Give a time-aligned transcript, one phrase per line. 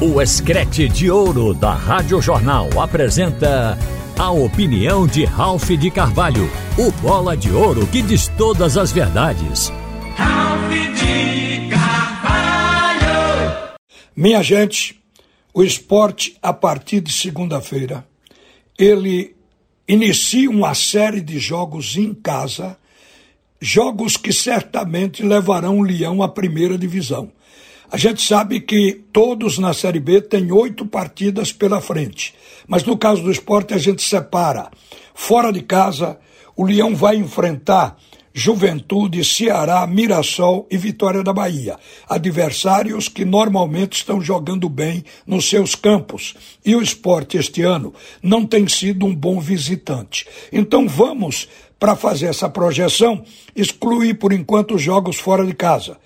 [0.00, 3.78] O Escrete de Ouro da Rádio Jornal apresenta
[4.18, 9.72] a opinião de Ralph de Carvalho, o bola de ouro que diz todas as verdades.
[10.16, 10.68] Ralph
[10.98, 13.06] de Carvalho!
[14.16, 15.00] Minha gente,
[15.54, 18.04] o esporte, a partir de segunda-feira,
[18.76, 19.36] ele
[19.86, 22.76] inicia uma série de jogos em casa,
[23.60, 27.30] jogos que certamente levarão o Leão à primeira divisão.
[27.90, 32.34] A gente sabe que todos na Série B têm oito partidas pela frente.
[32.66, 34.70] Mas no caso do esporte, a gente separa.
[35.14, 36.18] Fora de casa,
[36.56, 37.96] o Leão vai enfrentar
[38.36, 41.78] Juventude, Ceará, Mirassol e Vitória da Bahia.
[42.08, 46.34] Adversários que normalmente estão jogando bem nos seus campos.
[46.64, 50.26] E o esporte este ano não tem sido um bom visitante.
[50.52, 51.48] Então vamos,
[51.78, 53.22] para fazer essa projeção,
[53.54, 55.96] excluir por enquanto os jogos fora de casa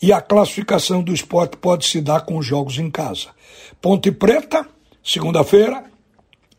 [0.00, 3.28] e a classificação do esporte pode se dar com os jogos em casa.
[3.80, 4.66] Ponte Preta,
[5.02, 5.84] segunda-feira,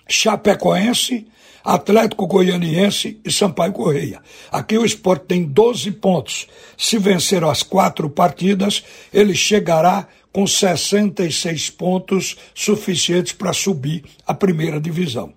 [0.07, 1.27] Chapecoense,
[1.63, 4.21] Atlético Goianiense e Sampaio Correia.
[4.51, 6.47] Aqui o esporte tem 12 pontos.
[6.77, 14.79] Se vencer as quatro partidas, ele chegará com 66 pontos suficientes para subir a primeira
[14.79, 15.33] divisão.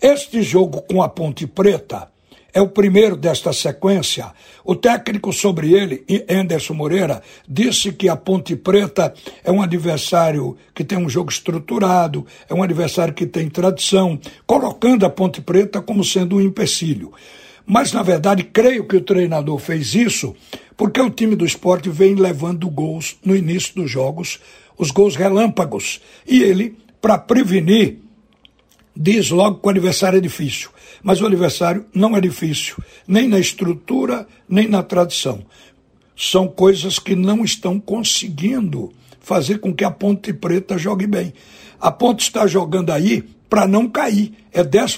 [0.00, 2.08] Este jogo com a Ponte Preta
[2.56, 4.32] é o primeiro desta sequência.
[4.64, 9.12] O técnico sobre ele, Anderson Moreira, disse que a Ponte Preta
[9.44, 15.04] é um adversário que tem um jogo estruturado, é um adversário que tem tradição, colocando
[15.04, 17.12] a Ponte Preta como sendo um empecilho.
[17.66, 20.34] Mas, na verdade, creio que o treinador fez isso
[20.78, 24.40] porque o time do esporte vem levando gols no início dos jogos,
[24.78, 26.00] os gols relâmpagos.
[26.26, 27.98] E ele, para prevenir,
[28.96, 30.70] diz logo que o adversário é difícil.
[31.02, 35.44] Mas o aniversário não é difícil, nem na estrutura, nem na tradição.
[36.16, 41.32] São coisas que não estão conseguindo fazer com que a Ponte Preta jogue bem.
[41.80, 44.32] A Ponte está jogando aí para não cair.
[44.52, 44.96] É 15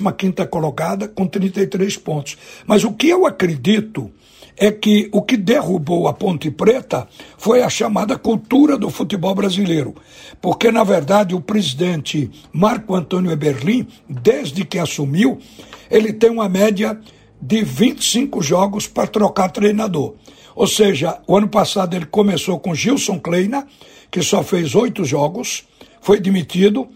[0.49, 2.39] colocada com 33 pontos.
[2.67, 4.11] Mas o que eu acredito
[4.59, 9.95] é que o que derrubou a Ponte Preta foi a chamada cultura do futebol brasileiro.
[10.43, 15.39] Porque, na verdade, o presidente Marco Antônio Eberlin, desde que assumiu,
[15.89, 16.99] ele tem uma média
[17.41, 20.15] de 25 jogos para trocar treinador.
[20.57, 23.65] Ou seja, o ano passado ele começou com Gilson Kleina,
[24.11, 25.69] que só fez oito jogos,
[26.01, 26.89] foi demitido.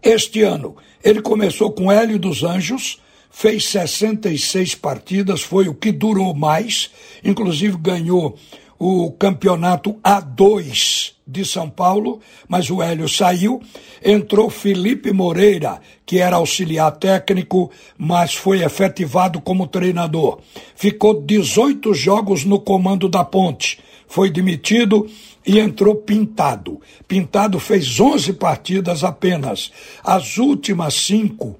[0.00, 3.00] Este ano ele começou com Hélio dos Anjos,
[3.34, 6.90] fez 66 partidas, foi o que durou mais,
[7.22, 8.38] inclusive ganhou
[8.78, 13.60] o campeonato A2 de São Paulo, mas o Hélio saiu.
[14.04, 20.38] Entrou Felipe Moreira, que era auxiliar técnico, mas foi efetivado como treinador.
[20.76, 23.80] Ficou 18 jogos no comando da Ponte.
[24.06, 25.10] Foi demitido
[25.44, 26.80] e entrou Pintado.
[27.08, 29.72] Pintado fez 11 partidas apenas.
[30.04, 31.58] As últimas cinco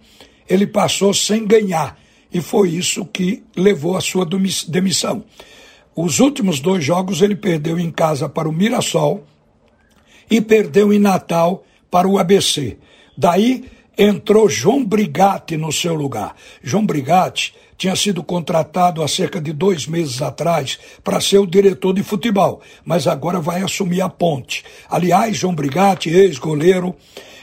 [0.49, 1.99] ele passou sem ganhar.
[2.33, 4.27] E foi isso que levou à sua
[4.69, 5.25] demissão.
[5.95, 9.25] Os últimos dois jogos ele perdeu em casa para o Mirassol
[10.29, 12.77] e perdeu em Natal para o ABC.
[13.17, 13.65] Daí
[13.97, 16.35] entrou João Brigatti no seu lugar.
[16.63, 21.93] João Brigatti tinha sido contratado há cerca de dois meses atrás para ser o diretor
[21.93, 24.65] de futebol, mas agora vai assumir a ponte.
[24.89, 26.95] Aliás, João Brigatti, ex-goleiro,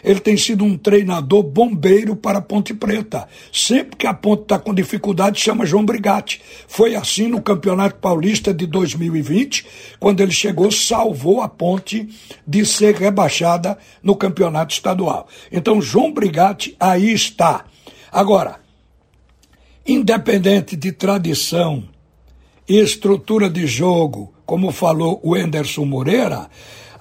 [0.03, 3.27] ele tem sido um treinador bombeiro para a Ponte Preta.
[3.51, 6.41] Sempre que a Ponte está com dificuldade, chama João Brigatti.
[6.67, 9.65] Foi assim no Campeonato Paulista de 2020,
[9.99, 12.09] quando ele chegou, salvou a Ponte
[12.45, 15.27] de ser rebaixada no Campeonato Estadual.
[15.51, 17.65] Então, João Brigatti aí está.
[18.11, 18.59] Agora,
[19.85, 21.83] independente de tradição
[22.67, 26.49] e estrutura de jogo, como falou o Enderson Moreira,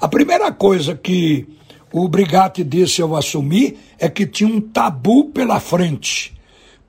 [0.01, 1.47] a primeira coisa que
[1.93, 6.33] o Brigatti disse ao assumir é que tinha um tabu pela frente,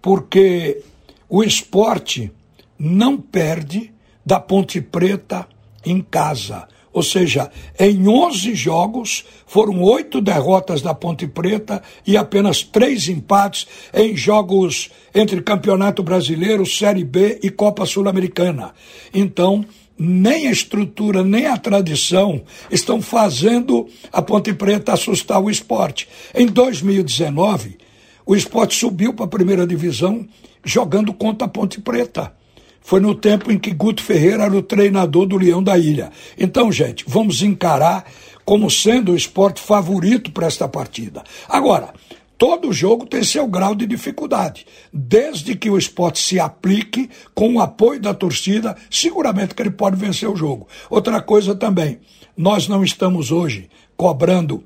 [0.02, 0.82] porque
[1.30, 2.32] o esporte
[2.78, 3.92] não perde
[4.26, 5.48] da Ponte Preta
[5.86, 6.68] em casa.
[6.94, 13.66] Ou seja, em 11 jogos foram oito derrotas da Ponte Preta e apenas três empates
[13.94, 18.74] em jogos entre Campeonato Brasileiro, Série B e Copa Sul-Americana.
[19.14, 19.66] Então,
[20.02, 26.08] nem a estrutura, nem a tradição estão fazendo a Ponte Preta assustar o esporte.
[26.34, 27.78] Em 2019,
[28.26, 30.28] o esporte subiu para a primeira divisão
[30.64, 32.34] jogando contra a Ponte Preta.
[32.82, 36.12] Foi no tempo em que Guto Ferreira era o treinador do Leão da Ilha.
[36.36, 38.04] Então, gente, vamos encarar
[38.44, 41.24] como sendo o esporte favorito para esta partida.
[41.47, 41.94] Agora,
[42.41, 44.66] todo jogo tem seu grau de dificuldade.
[44.91, 49.96] Desde que o esporte se aplique com o apoio da torcida, seguramente que ele pode
[49.96, 50.67] vencer o jogo.
[50.90, 51.99] Outra coisa também,
[52.35, 54.64] nós não estamos hoje cobrando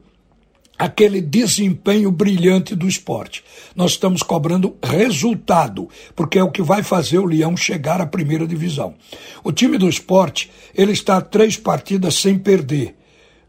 [0.80, 3.44] aquele desempenho brilhante do esporte.
[3.76, 8.48] Nós estamos cobrando resultado, porque é o que vai fazer o Leão chegar à primeira
[8.48, 8.96] divisão.
[9.44, 12.96] O time do esporte, ele está a três partidas sem perder,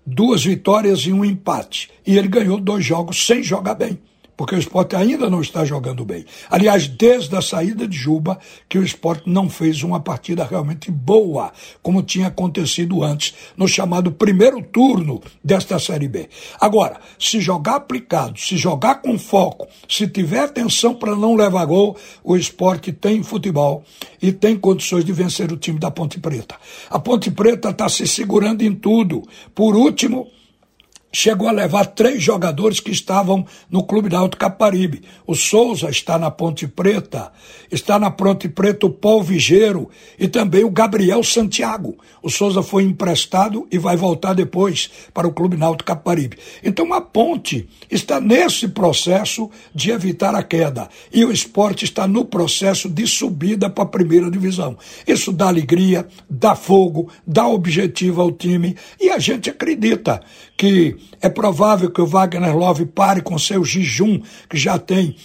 [0.05, 1.89] duas vitórias e um empate.
[2.05, 4.01] E ele ganhou dois jogos sem jogar bem
[4.37, 6.25] porque o esporte ainda não está jogando bem.
[6.51, 8.39] Aliás, desde a saída de Juba,
[8.69, 11.53] que o esporte não fez uma partida realmente boa,
[11.83, 16.29] como tinha acontecido antes, no chamado primeiro turno desta Série B.
[16.61, 21.97] Agora, se jogar aplicado, se jogar com foco, se tiver atenção para não levar gol,
[22.23, 23.85] o esporte tem futebol
[24.21, 26.57] e tem condições de vencer o time da Ponte Preta.
[26.91, 29.23] A Ponte Preta está se segurando em tudo.
[29.55, 30.29] Por último,
[31.17, 35.01] chegou a levar três jogadores que estavam no Clube da Alto Caparibe.
[35.27, 37.33] O Souza está na Ponte Preta,
[37.73, 41.97] está na Ponte Preta o Paul Vigeiro e também o Gabriel Santiago.
[42.23, 46.37] O Souza foi emprestado e vai voltar depois para o Clube Náutico Caparibe.
[46.63, 52.27] Então a Ponte está nesse processo de evitar a queda e o esporte está no
[52.27, 54.77] processo de subida para a primeira divisão.
[55.07, 60.21] Isso dá alegria, dá fogo, dá objetivo ao time e a gente acredita
[60.59, 65.17] que é provável que o Wagner Love pare com seu jejum, que já tem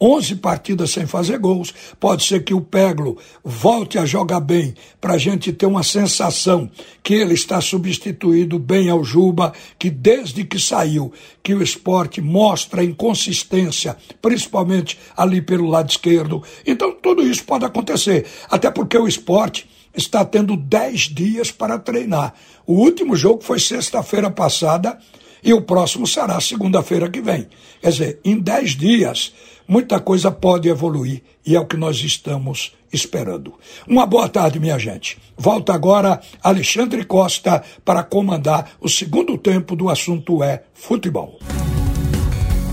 [0.00, 1.72] 11 partidas sem fazer gols.
[2.00, 6.70] Pode ser que o Peglo volte a jogar bem, para a gente ter uma sensação
[7.02, 11.12] que ele está substituído bem ao Juba, que desde que saiu,
[11.42, 16.42] que o esporte mostra inconsistência, principalmente ali pelo lado esquerdo.
[16.66, 22.34] Então tudo isso pode acontecer, até porque o esporte está tendo 10 dias para treinar.
[22.66, 24.98] O último jogo foi sexta-feira passada
[25.42, 27.48] e o próximo será segunda-feira que vem.
[27.80, 29.32] Quer dizer, em 10 dias,
[29.66, 33.54] muita coisa pode evoluir e é o que nós estamos esperando.
[33.86, 35.18] Uma boa tarde, minha gente.
[35.36, 41.38] Volta agora Alexandre Costa para comandar o segundo tempo do assunto é futebol.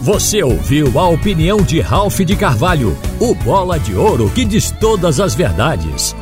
[0.02, 5.22] Você ouviu a opinião de Ralph de Carvalho, o bola de ouro que diz todas
[5.22, 6.14] as verdades.